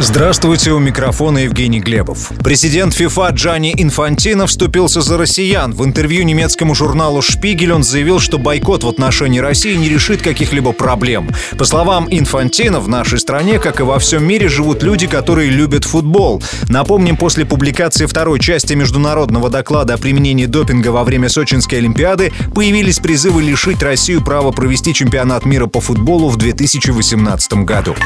Здравствуйте, 0.00 0.70
у 0.70 0.78
микрофона 0.78 1.38
Евгений 1.38 1.80
Глебов. 1.80 2.30
Президент 2.44 2.94
ФИФА 2.94 3.30
Джани 3.30 3.74
Инфантино 3.76 4.46
вступился 4.46 5.00
за 5.00 5.18
россиян. 5.18 5.72
В 5.72 5.84
интервью 5.84 6.22
немецкому 6.22 6.76
журналу 6.76 7.20
«Шпигель» 7.20 7.72
он 7.72 7.82
заявил, 7.82 8.20
что 8.20 8.38
бойкот 8.38 8.84
в 8.84 8.88
отношении 8.88 9.40
России 9.40 9.74
не 9.74 9.88
решит 9.88 10.22
каких-либо 10.22 10.70
проблем. 10.70 11.30
По 11.58 11.64
словам 11.64 12.06
Инфантино, 12.12 12.78
в 12.78 12.88
нашей 12.88 13.18
стране, 13.18 13.58
как 13.58 13.80
и 13.80 13.82
во 13.82 13.98
всем 13.98 14.24
мире, 14.24 14.48
живут 14.48 14.84
люди, 14.84 15.08
которые 15.08 15.50
любят 15.50 15.82
футбол. 15.82 16.44
Напомним, 16.68 17.16
после 17.16 17.44
публикации 17.44 18.06
второй 18.06 18.38
части 18.38 18.74
международного 18.74 19.50
доклада 19.50 19.94
о 19.94 19.98
применении 19.98 20.46
допинга 20.46 20.90
во 20.90 21.02
время 21.02 21.28
Сочинской 21.28 21.78
Олимпиады 21.78 22.32
появились 22.54 23.00
призывы 23.00 23.42
лишить 23.42 23.82
Россию 23.82 24.24
права 24.24 24.52
провести 24.52 24.94
чемпионат 24.94 25.44
мира 25.44 25.66
по 25.66 25.80
футболу 25.80 26.28
в 26.28 26.36
2018 26.36 27.64
году. 27.64 27.96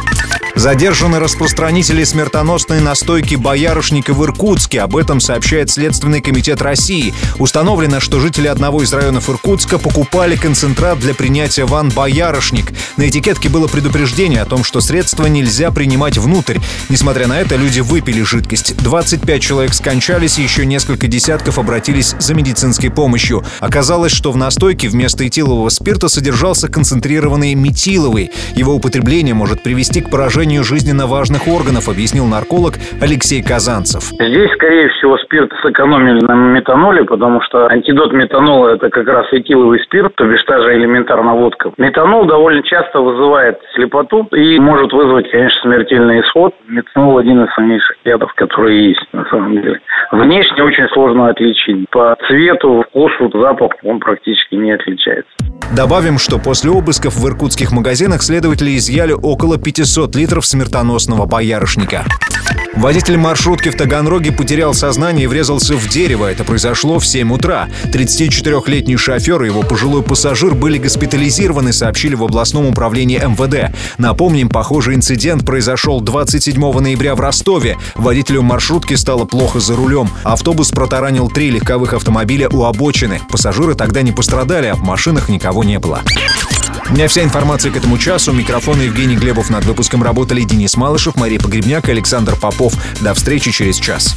Задержаны 0.55 1.19
распространители 1.19 2.05
смертоносной 2.05 2.81
настойки 2.81 3.37
боярышника 3.37 4.13
в 4.13 4.23
Иркутске. 4.25 4.83
Об 4.83 4.97
этом 4.97 5.19
сообщает 5.19 5.71
Следственный 5.71 6.21
комитет 6.21 6.61
России. 6.61 7.15
Установлено, 7.39 8.01
что 8.01 8.21
жители 8.21 8.49
одного 8.49 8.83
из 8.83 8.93
районов 8.93 9.31
Иркутска 9.31 9.79
покупали 9.79 10.37
концентрат 10.37 10.99
для 10.99 11.15
принятия 11.15 11.65
ван 11.65 11.89
«Боярышник». 11.89 12.73
На 12.99 13.09
этикетке 13.09 13.49
было 13.49 13.67
предупреждение 13.67 14.43
о 14.43 14.45
том, 14.45 14.63
что 14.63 14.83
средства 14.83 15.25
нельзя 15.25 15.71
принимать 15.71 16.19
внутрь. 16.19 16.59
Несмотря 16.91 17.27
на 17.27 17.41
это, 17.41 17.57
люди 17.57 17.81
выпили 17.81 18.23
жидкость. 18.23 18.77
25 18.77 19.43
человек 19.43 19.73
скончались, 19.73 20.39
еще 20.39 20.67
несколько 20.67 21.07
десятков 21.07 21.59
обратились 21.59 22.15
за 22.19 22.35
медицинской 22.35 22.91
помощью. 22.91 23.43
Оказалось, 23.61 24.13
что 24.13 24.31
в 24.31 24.37
настойке 24.37 24.89
вместо 24.89 25.27
этилового 25.27 25.71
спирта 25.71 26.09
содержался 26.09 26.69
концентрированный 26.69 27.55
метиловый. 27.55 28.31
Его 28.55 28.75
употребление 28.75 29.35
может 29.35 29.63
привести 29.63 30.03
к 30.03 30.11
поражению 30.11 30.42
поражению 30.43 30.65
жизненно 30.65 31.07
важных 31.07 31.47
органов, 31.47 31.89
объяснил 31.89 32.27
нарколог 32.27 32.75
Алексей 33.01 33.43
Казанцев. 33.43 34.11
Здесь, 34.19 34.51
скорее 34.55 34.89
всего, 34.89 35.17
спирт 35.19 35.53
сэкономили 35.63 36.21
на 36.21 36.35
метаноле, 36.35 37.05
потому 37.05 37.41
что 37.43 37.71
антидот 37.71 38.13
метанола– 38.13 38.75
это 38.75 38.91
как 38.91 39.07
раз 39.07 39.27
этиловый 39.31 39.79
спирт, 39.85 40.13
то 40.17 40.25
бишь 40.25 40.43
та 40.43 40.61
же 40.63 40.75
элементарная 40.75 41.35
водка. 41.35 41.71
Метанол 41.79 42.25
довольно 42.25 42.63
часто 42.65 43.01
вызывает 43.01 43.61
слепоту 43.77 44.27
и 44.33 44.59
может 44.59 44.93
вызвать, 44.93 45.31
конечно, 45.31 45.61
смертельный 45.63 46.23
исход. 46.23 46.55
Метанол– 46.67 47.19
один 47.19 47.45
из 47.45 47.55
самейших 47.55 47.97
ядов, 48.05 48.35
которые 48.35 48.89
есть 48.89 49.07
на 49.13 49.25
самом 49.27 49.53
деле. 49.53 49.81
Внешне 50.11 50.65
очень 50.65 50.89
сложно 50.89 51.29
отличить. 51.29 51.89
По 51.91 52.17
цвету, 52.27 52.85
вкусу, 52.89 53.31
запаху 53.33 53.79
он 53.85 54.01
практически 54.01 54.57
не 54.57 54.73
отличается. 54.73 55.31
Добавим, 55.75 56.19
что 56.19 56.39
после 56.39 56.71
обысков 56.71 57.17
в 57.17 57.27
иркутских 57.27 57.73
магазинах 57.73 58.23
следователи 58.23 58.77
изъяли 58.77 59.13
около 59.13 59.57
500 59.57 60.15
литров 60.17 60.45
смертоносного 60.45 61.25
боярышника. 61.25 62.05
Водитель 62.75 63.17
маршрутки 63.17 63.69
в 63.69 63.77
Таганроге 63.77 64.33
потерял 64.33 64.75
сознание 64.75 65.25
и 65.25 65.27
врезался 65.27 65.77
в 65.77 65.89
дерево. 65.89 66.31
Это 66.31 66.43
произошло 66.43 66.99
в 66.99 67.07
7 67.07 67.33
утра. 67.33 67.69
34-летний 67.85 68.97
шофер 68.97 69.43
и 69.43 69.47
его 69.47 69.63
пожилой 69.63 70.03
пассажир 70.03 70.55
были 70.55 70.79
госпитализированы, 70.79 71.73
сообщили 71.73 72.15
в 72.15 72.25
областном 72.25 72.67
управлении 72.67 73.19
МВД. 73.19 73.77
Напомним, 73.99 74.49
похожий 74.49 74.95
инцидент 74.95 75.45
произошел 75.45 76.01
27 76.01 76.81
ноября 76.81 77.15
в 77.15 77.21
Ростове. 77.21 77.77
Водителю 77.95 78.43
маршрутки 78.43 78.95
стало 78.95 79.27
плохо 79.27 79.61
за 79.61 79.77
рулем. 79.77 80.11
Автобус 80.25 80.71
протаранил 80.71 81.31
три 81.31 81.51
легковых 81.51 81.93
автомобиля 81.93 82.49
у 82.49 82.65
обочины. 82.65 83.21
Пассажиры 83.31 83.75
тогда 83.75 84.03
не 84.03 84.13
пострадали, 84.13 84.67
а 84.67 84.75
в 84.75 84.83
машинах 84.83 85.29
никого 85.29 85.63
не 85.63 85.79
было. 85.79 86.01
У 86.93 86.95
меня 86.95 87.09
вся 87.09 87.23
информация 87.23 87.73
к 87.73 87.77
этому 87.77 87.97
часу. 87.97 88.35
Микрофон 88.35 88.79
Евгений 88.83 89.17
Глебов. 89.17 89.49
Над 89.49 89.65
выпуском 89.65 90.03
работали 90.03 90.43
Денис 90.43 90.77
Малышев, 90.77 91.17
Мария 91.17 91.41
Погребняк 91.41 91.89
и 91.89 91.91
Александр 91.91 92.37
Попов. 92.37 92.75
До 93.01 93.15
встречи 93.15 93.51
через 93.51 93.79
час. 93.79 94.15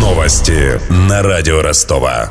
Новости 0.00 0.80
на 0.90 1.22
радио 1.22 1.62
Ростова. 1.62 2.30